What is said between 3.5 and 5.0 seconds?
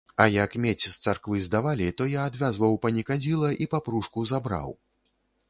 і папружку забраў.